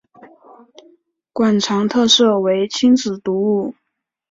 [1.31, 3.75] 馆藏特色为亲子读物。